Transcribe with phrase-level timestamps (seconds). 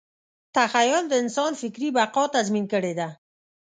[0.55, 3.07] تخیل د انسان فکري بقا تضمین کړې ده.